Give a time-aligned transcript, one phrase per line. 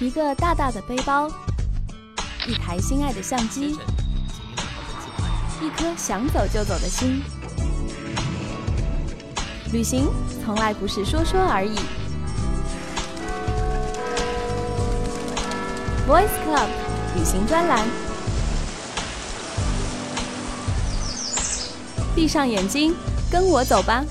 [0.00, 1.28] 一个大大的背包，
[2.46, 3.76] 一台心爱的相机，
[5.60, 7.20] 一颗想走就走的心。
[9.72, 10.06] 旅行
[10.44, 11.74] 从来不是说说而已。
[16.08, 16.68] Voice Club
[17.16, 17.84] 旅行专栏，
[22.14, 22.94] 闭上眼睛，
[23.32, 24.04] 跟我走吧。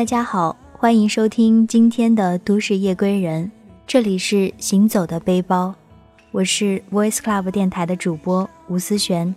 [0.00, 3.44] 大家好，欢迎收听今天的《都市夜归人》，
[3.86, 5.74] 这里是行走的背包，
[6.30, 9.34] 我是 Voice Club 电台的主播吴思璇。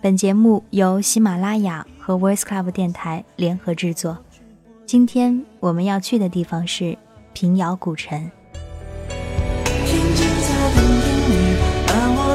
[0.00, 4.16] 本节目由喜马拉雅和 Voice Club 电台联合制作。
[4.86, 6.96] 今天我们要去的地方是
[7.32, 8.30] 平遥古城。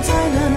[0.01, 0.48] 在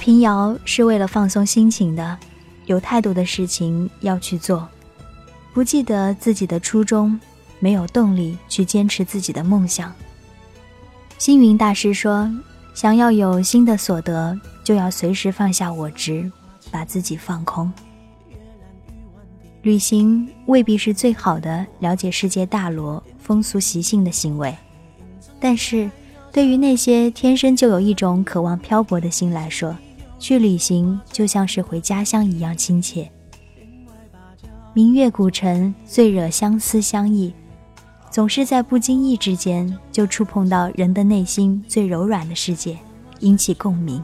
[0.00, 2.18] 平遥是为了放松心情的，
[2.64, 4.66] 有太多的事情要去做，
[5.52, 7.20] 不记得自己的初衷，
[7.58, 9.92] 没有动力去坚持自己的梦想。
[11.18, 12.32] 星云大师说
[12.72, 14.34] ：“想要有新的所得，
[14.64, 16.32] 就要随时放下我执，
[16.70, 17.70] 把自己放空。
[19.60, 24.56] 旅行未必是最好的了解世界大罗风俗习性的行为，
[25.38, 25.90] 但是。”
[26.32, 29.76] 对于那些天生就有一种渴望漂泊的心来说，
[30.20, 33.10] 去旅行就像是回家乡一样亲切。
[34.72, 37.34] 明月古城最惹相思相忆，
[38.10, 42.78] 总是在不经意之间就触碰到人的内心最柔软的世界，
[43.18, 44.00] 引起共鸣。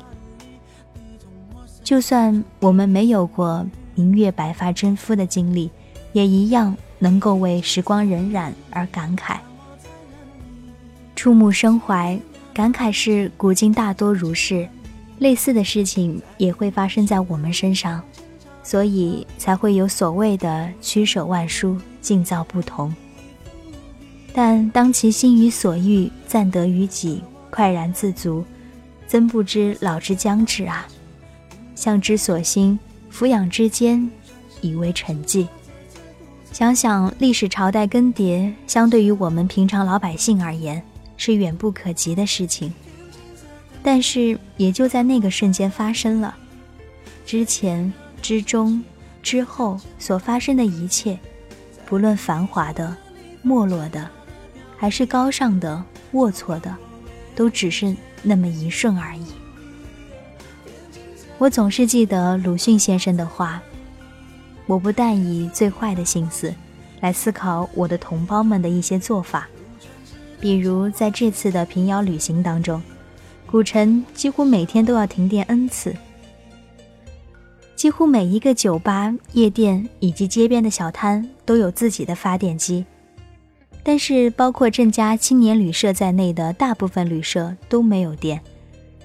[1.84, 5.70] 就算我们没有过明月白发征夫的经历，
[6.12, 9.36] 也一样能够为时光荏苒而感慨。
[11.14, 12.18] 触目生怀，
[12.52, 14.68] 感慨是古今大多如是，
[15.18, 18.02] 类似的事情也会发生在我们身上，
[18.62, 22.94] 所以才会有所谓的曲舍万殊，境造不同。
[24.32, 28.44] 但当其心于所欲，暂得于己，快然自足，
[29.06, 30.86] 怎不知老之将至啊？
[31.74, 32.78] 向之所欣，
[33.08, 34.10] 俯仰之间，
[34.60, 35.46] 已为沉寂。
[36.52, 40.82] 想想历史朝代更迭，相对于我们平常老百姓而言。
[41.18, 42.70] 是远不可及的事情，
[43.86, 46.36] 但是也就在那个瞬间发生了。
[47.24, 48.82] 之前、之中、
[49.22, 51.16] 之后所发生的一切，
[51.86, 52.96] 不论繁华的、
[53.42, 54.10] 没落的，
[54.76, 55.80] 还是高尚的、
[56.12, 56.76] 龌龊的，
[57.36, 57.94] 都只是
[58.24, 59.24] 那么一瞬而已。
[61.38, 63.62] 我总是记得鲁迅先生的话
[64.66, 66.52] ：“我不但以最坏的心思
[66.98, 69.46] 来思考我的同胞们的一些做法。”
[70.42, 72.82] 比如在这次的平遥旅行当中，
[73.46, 75.94] 古城几乎每天都要停电 n 次，
[77.76, 82.84] 几乎每一个酒吧、夜店以及街边的小摊都有自己的发电机，
[83.84, 88.42] 但是包括郑家青年旅社在内的大部分旅社都没有电，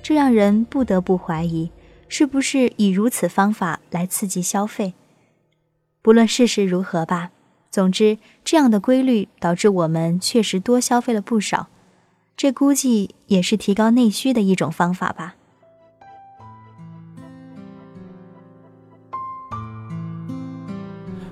[0.02, 1.70] 这让人不得不怀疑，
[2.10, 4.96] 是不是以如此方法来刺激消费？
[6.02, 7.30] 不论事实如何吧，
[7.70, 11.68] 总之，这样的规律导致我们确实多消费了不少，
[12.36, 15.36] 这估计也是提高内需的一种方法吧。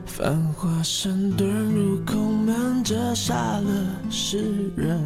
[0.06, 5.02] 繁华山遁入空门，折煞了世人。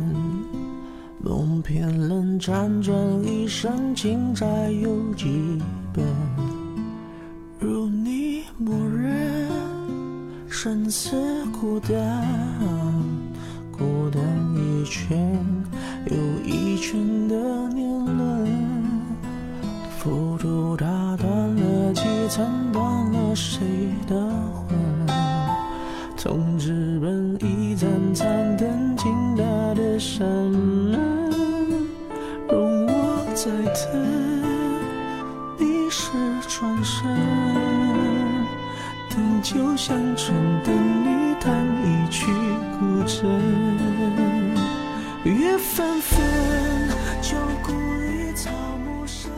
[1.19, 5.61] 梦偏冷，辗转一生，情债有几
[5.93, 6.03] 本？
[7.59, 9.47] 如你默认，
[10.49, 12.27] 生死孤单，
[13.71, 14.21] 孤单
[14.57, 15.33] 一圈
[16.13, 17.35] 又一圈的
[17.69, 18.47] 年轮，
[19.97, 20.85] 浮屠打
[21.17, 23.65] 断了几层，断了谁
[24.07, 24.15] 的
[24.67, 24.77] 魂？
[26.15, 29.43] 从纸本一盏残灯，倾大
[29.73, 30.99] 的山门，
[32.47, 33.83] 容我再等，
[35.57, 36.11] 你是
[36.47, 37.03] 转身，
[39.09, 42.31] 等酒香醇，等你弹一曲
[42.77, 43.25] 古筝，
[45.25, 46.19] 月纷纷，
[47.21, 48.51] 旧故里草
[48.85, 49.31] 木深。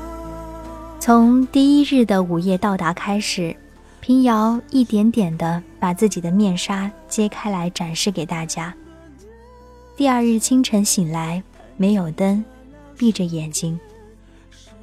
[1.00, 3.56] 从第一日的午夜到达开始。
[4.02, 8.72] 平遥一点点地把自己的面纱揭开来展示给大家。
[9.98, 11.42] 第二日清晨醒来，
[11.76, 12.46] 没有灯，
[12.96, 13.80] 闭着眼睛，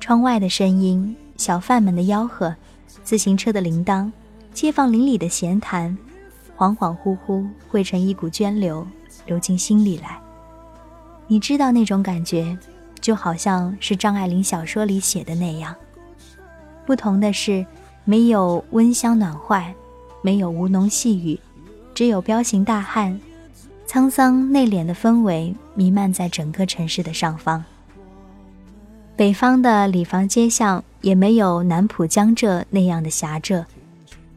[0.00, 2.54] 窗外的声音、小贩们的吆喝、
[3.04, 4.10] 自行车的铃铛、
[4.52, 5.96] 街坊邻里的闲谈，
[6.56, 8.84] 恍恍惚惚汇成一股涓流，
[9.26, 10.20] 流进心里来。
[11.26, 12.56] 你知道那种感觉，
[13.00, 15.74] 就好像是张爱玲小说里写的那样。
[16.86, 17.64] 不同的是。
[18.04, 19.72] 没有温香暖坏，
[20.22, 21.38] 没有吴侬细语，
[21.94, 23.20] 只有彪形大汉，
[23.86, 27.64] 沧桑内敛的氛围弥漫在整个城市的上方。
[29.14, 33.64] 北方的里坊街巷也没有南浦江浙那样的狭窄，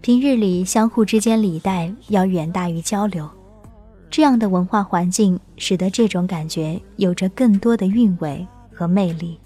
[0.01, 3.27] 平日里相互之间礼待要远大于交流，
[4.09, 9.39] 这样的文化环境使得这种感觉有着更多的韵味和魅力。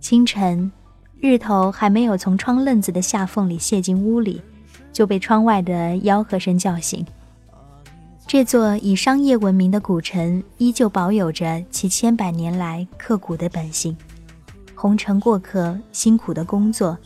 [0.00, 0.70] 清晨。
[1.18, 4.40] 日头还没有从窗楞子的下缝里泄进屋里，
[4.92, 5.72] 就被窗外的
[6.02, 7.04] 吆喝声叫醒。
[8.26, 13.96] 这座以商业闻名的古城，依旧保有着其千百年来刻骨的本性。
[14.74, 16.96] 红尘过客，辛苦的工作，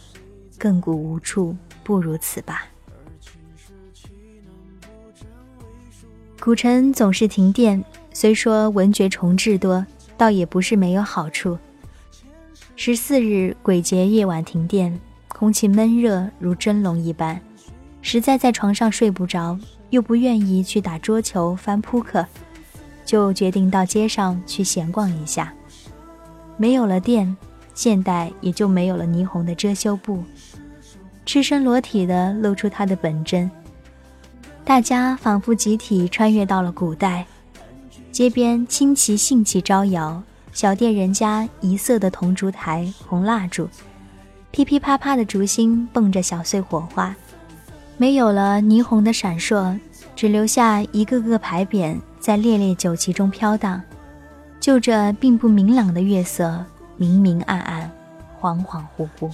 [0.59, 2.65] 亘古无处不如此吧。
[6.41, 7.85] 古城总是停电，
[8.15, 9.85] 虽说闻觉虫豸多，
[10.17, 11.59] 倒也不是没有好处。
[12.77, 14.99] 十四日鬼节夜晚停电，
[15.29, 17.39] 空气闷热如蒸笼一般，
[18.01, 19.59] 实在在床上睡不着，
[19.91, 22.27] 又不愿意去打桌球、翻扑克，
[23.05, 25.53] 就决定到街上去闲逛一下。
[26.57, 27.37] 没有了电，
[27.75, 30.25] 现代也就没有了霓虹的遮羞布，
[31.27, 33.51] 赤身裸体的露出它的本真。
[34.71, 37.27] 大家仿佛集体穿越到了古代，
[38.13, 40.23] 街边青旗兴起招摇。
[40.53, 43.69] 小店人家一色的铜烛台、红蜡烛，
[44.53, 47.13] 噼噼啪啪的烛芯蹦着小碎火花，
[47.97, 49.77] 没有了霓虹的闪烁，
[50.15, 53.83] 只留下一个个牌匾在烈烈酒旗中飘荡。
[54.61, 56.65] 就这并不明朗的月色，
[56.97, 57.91] 明明暗暗，
[58.41, 59.29] 恍恍惚惚。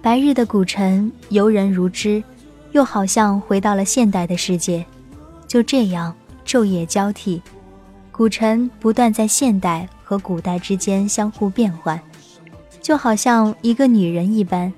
[0.00, 2.24] 白日的古城游人如织，
[2.74, 4.84] 又好像回到了现代的世界。
[5.46, 7.40] 就这样昼夜交替。
[8.10, 12.00] 古城不断在现代和古代之间相互变换，
[12.82, 14.72] 就好像一个女人一般，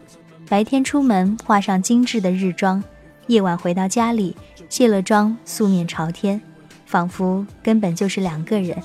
[0.49, 2.83] 白天出门化上精致的日妆，
[3.29, 4.37] 夜晚回到家里
[4.69, 6.41] 卸了妆，素面朝天，
[6.85, 8.76] 仿佛根本就是两个人，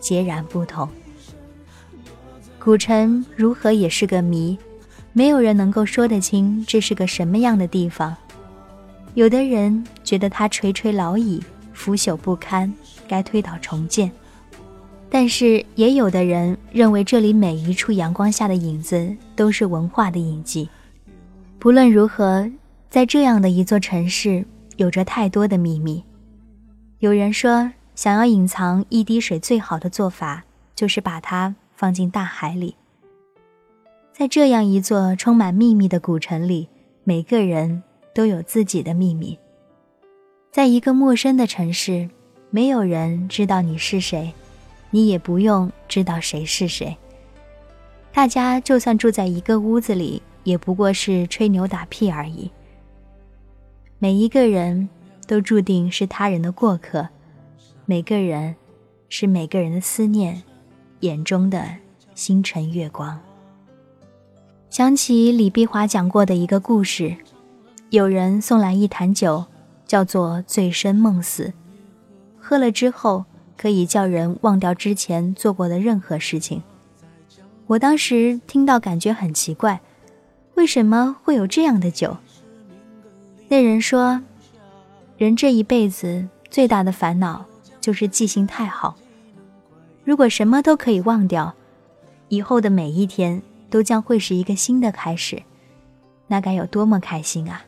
[0.00, 0.88] 截然不同。
[2.58, 4.58] 古城如何也是个谜，
[5.12, 8.16] 没有人能够说得清这是个什么样的地方。
[9.14, 11.42] 有的人觉得它垂垂老矣，
[11.72, 12.72] 腐朽不堪。
[13.06, 14.10] 该推倒重建，
[15.10, 20.66] 但是也有的人认为这里每一处阳光下的影子都是文化的印记。
[21.58, 22.50] 不论如何，
[22.88, 24.42] 在这样的一座城市，
[24.76, 26.02] 有着太多的秘密。
[27.00, 30.42] 有人说，想要隐藏一滴水，最好的做法
[30.74, 32.74] 就是把它放进大海里。
[34.14, 36.68] 在这样一座充满秘密的古城里，
[37.04, 37.82] 每个人
[38.14, 39.38] 都有自己的秘密。
[40.50, 42.08] 在一个陌生的城市。
[42.50, 44.32] 没有人知道你是谁，
[44.92, 46.96] 你也不用知道谁是谁。
[48.12, 52.48] 大家就算住在一个屋子里，也不过是吹牛打屁而已。
[53.98, 54.88] 每一个人
[55.26, 57.08] 都注定是他人的过客，
[57.86, 58.54] 每个人
[59.08, 60.40] 是每个人的思念
[61.00, 61.66] 眼中的
[62.14, 63.20] 星辰月光。
[64.70, 67.16] 想起李碧华讲过的一个故事，
[67.90, 69.44] 有人送来一坛酒，
[69.86, 71.52] 叫做醉生梦死，
[72.40, 73.24] 喝了之后
[73.56, 76.62] 可以叫人忘掉之前做过的任何事情。
[77.66, 79.80] 我当时听到感觉很奇怪，
[80.54, 82.16] 为什么会有这样的酒？
[83.48, 84.20] 那人说，
[85.16, 87.44] 人这一辈子最大的烦恼
[87.80, 88.96] 就是记性太好。
[90.04, 91.54] 如果什么都可以忘掉，
[92.28, 95.40] 以后的每一天都将会是一个新的开始，
[96.26, 97.64] 那该有多么开心啊！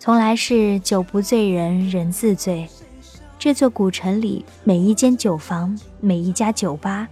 [0.00, 2.66] 从来是酒不醉人人自醉，
[3.38, 7.06] 这座古城里每一间酒房、每一家酒吧，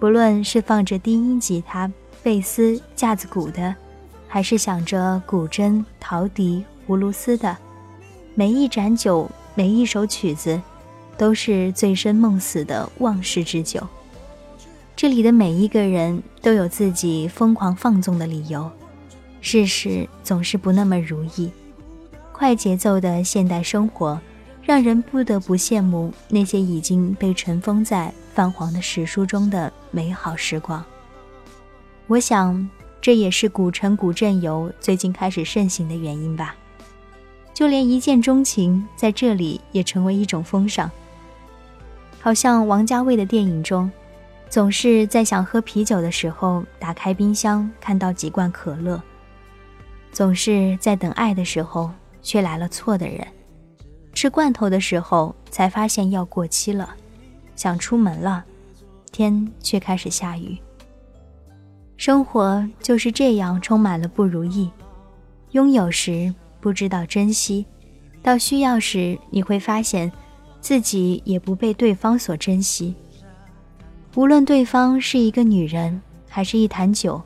[0.00, 3.76] 不论是放着低音吉他、贝斯、架子鼓的，
[4.26, 7.54] 还是响着古筝、陶笛、葫芦丝的，
[8.34, 10.58] 每一盏酒、每一首曲子。
[11.18, 13.86] 都是醉生梦死的忘世之酒。
[14.96, 18.68] 这里的每一个人都有自己疯狂放纵的理由，
[19.42, 21.52] 世事总是不那么如意。
[22.32, 24.20] 快节奏的现代生活，
[24.62, 30.84] 让人不得不羡慕那些已经被尘封在泛黄的史书中的美好时光。
[32.08, 32.68] 我想，
[33.00, 36.56] 这也是古城古镇游最近开始盛行的原因吧。
[37.54, 40.90] 就连一见钟情在这里也成为一种风尚。
[42.18, 43.90] 好像王家卫的电影中，
[44.48, 49.00] 总是在想喝啤酒的时候打开冰箱看到几罐可乐，
[50.12, 51.90] 总是在等爱的时候
[52.22, 53.26] 却来了错的人，
[54.12, 56.94] 吃罐头的时候才发现药过期了，
[57.56, 58.44] 想出门了，
[59.10, 60.56] 天却开始下雨。
[61.96, 64.70] 生活就是这样充满了不如意，
[65.50, 67.66] 拥有时不知道珍惜，
[68.22, 70.10] 到需要时你会发现。
[70.62, 72.94] 自己也不被对方所珍惜。
[74.14, 77.20] 无论对方是一个女人，还是一坛酒，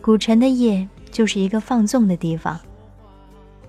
[0.00, 2.56] 古城的夜就是一个放纵的地方，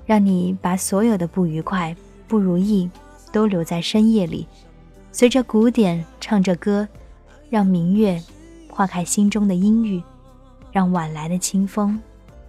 [0.08, 1.96] 让你把所有的不愉快、
[2.28, 2.90] 不如意
[3.32, 4.48] 都留在深夜里，
[5.12, 6.88] 随着鼓点唱着歌，
[7.50, 8.20] 让明月
[8.70, 10.02] 化开心中的阴郁，
[10.72, 12.00] 让晚来的清风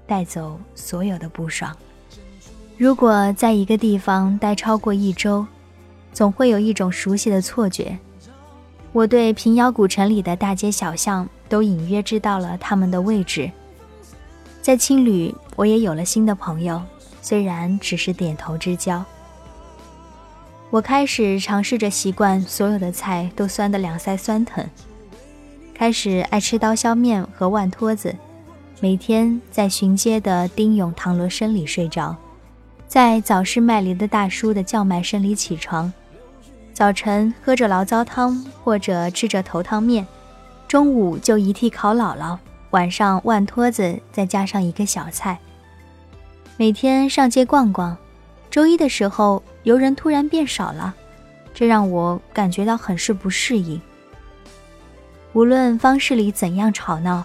[0.07, 1.77] 带走所有的不爽。
[2.77, 5.45] 如果在一个地方待超过一周，
[6.12, 7.99] 总会有一种熟悉的错觉，
[8.93, 13.50] 我对平遥古城里的大街小巷都隐约知道了他们的位置。
[14.62, 16.81] 在青旅，我也有了新的朋友，
[17.29, 19.05] 虽然只是点头之交。
[20.71, 24.67] 我开始尝试着习惯所有的菜都酸得两腮酸疼，
[25.75, 28.17] 开始爱吃刀削面和万托子，
[28.81, 32.17] 每天在巡街的丁勇唐罗声里睡着，
[32.87, 35.93] 在早市卖梨的大叔的叫卖声里起床。
[36.73, 40.07] 早晨喝着醪糟汤，或者吃着头汤面，
[40.67, 42.39] 中午就一屉烤姥姥，
[42.71, 45.39] 晚上万托子，再加上一个小菜。
[46.61, 47.97] 每天上街逛逛，
[48.50, 50.93] 周一的时候游人突然变少了，
[51.55, 53.81] 这让我感觉到很是不适应。
[55.35, 57.25] 无论方式里怎样吵闹，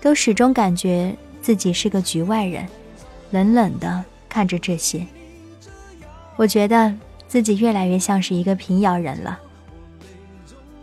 [0.00, 2.66] 都始终感觉自己是个局外人，
[3.30, 5.06] 冷冷的看着这些。
[6.36, 6.92] 我觉得。
[7.30, 9.38] 自己越来越像是一个平遥人了。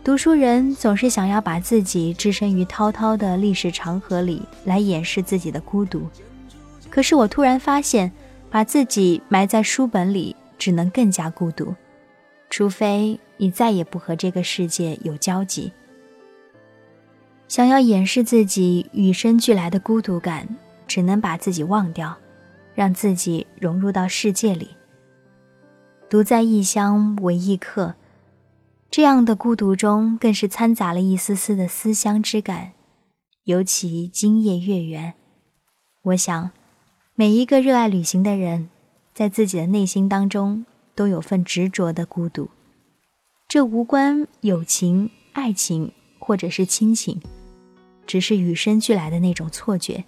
[0.02, 6.08] 读书人总是想要把自己置身于滔滔的历史长河里，来掩饰自己的孤独。
[6.90, 8.10] 可是我突然发现，
[8.50, 11.74] 把自己埋在书本里，只能更加孤独。
[12.50, 15.72] 除非你再也不和这个世界有交集。
[17.46, 22.16] 想要掩饰自己与生俱来的孤独感，只能把自己忘掉，
[22.74, 24.70] 让自己融入到世界里。
[26.10, 27.94] 独在异乡为异客，
[28.90, 32.72] 这样的孤独中，更是掺杂了一丝丝的思乡之感。
[33.44, 35.14] 尤其今夜月圆，
[36.02, 36.50] 我想，
[37.20, 38.68] 每一个热爱旅行的人，
[39.12, 42.48] 在自己的内心当中，都有份执着的孤独。
[43.48, 47.20] 这无关友情、爱情，或者是亲情，
[48.06, 50.04] 只是与生俱来的那种错觉，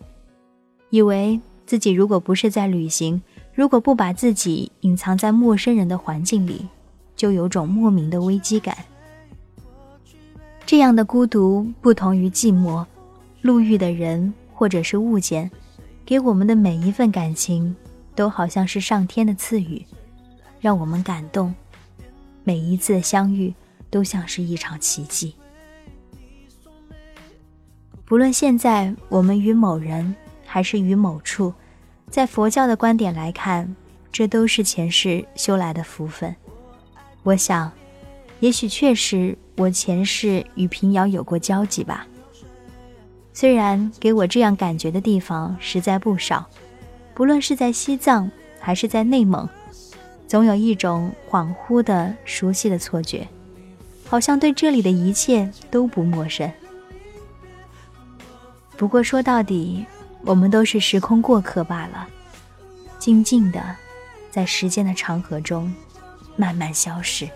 [0.90, 3.20] 以为自己如果不是在旅行。
[3.52, 6.68] 如果不把自己隐藏在陌生人的环境里，
[7.16, 8.76] 就有种莫名的危机感。
[10.64, 12.86] 这样的孤独不同于寂寞，
[13.42, 15.50] 路遇的人或者是物件，
[16.10, 17.76] 给我们的每一份感情，
[18.16, 19.86] 都好像是上天的赐予，
[20.58, 21.54] 让我们感动。
[22.42, 23.54] 每一次相遇，
[23.90, 25.32] 都像是一场奇迹。
[28.04, 30.12] 不论现在我们与某人，
[30.44, 31.54] 还是与某处。
[32.10, 33.76] 在佛教的观点来看，
[34.10, 36.34] 这都是前世修来的福分。
[37.22, 37.70] 我想，
[38.40, 42.04] 也许确实我前世与平遥有过交集吧。
[43.40, 46.44] 虽然给我这样感觉的地方实在不少，
[47.14, 49.48] 不论是在西藏、还是在内蒙，
[50.28, 53.26] 总有一种恍惚的熟悉的错觉，
[54.06, 56.52] 好像对这里的一切都不陌生。
[58.76, 59.86] 不过说到底，
[60.26, 62.06] 我们都是时空过客罢了，
[62.98, 63.74] 静静的，
[64.30, 65.74] 在时间的长河中
[66.36, 67.26] 慢慢消逝。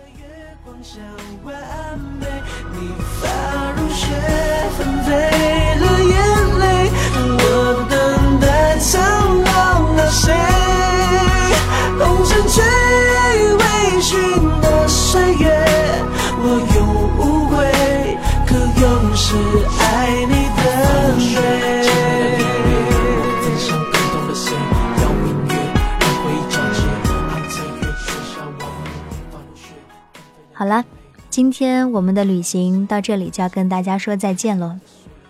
[30.64, 30.82] 好了，
[31.28, 34.74] 今天我们的旅行到这里就要跟大家说再见喽，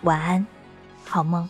[0.03, 0.47] 晚安，
[1.03, 1.49] 好梦。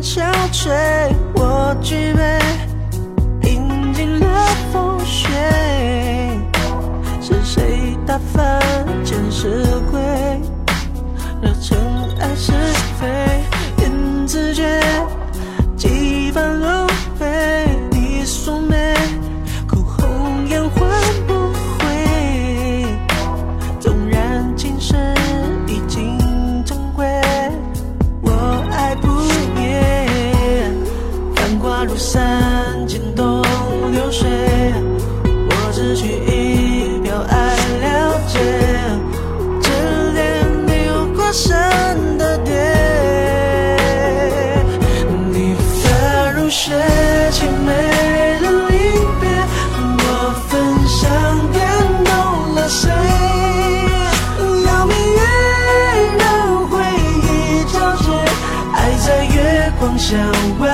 [0.00, 2.38] 憔悴，我举杯，
[3.50, 5.28] 饮尽了风雪
[7.20, 8.58] 是谁打翻
[9.04, 10.00] 见识鬼？
[11.42, 11.78] 惹尘
[12.20, 12.52] 埃是
[12.98, 13.42] 非，
[13.82, 14.80] 言字诀，
[60.08, 60.18] 想
[60.58, 60.67] 问。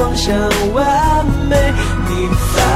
[0.00, 0.34] 光想
[0.72, 1.74] 完美，
[2.08, 2.69] 你发。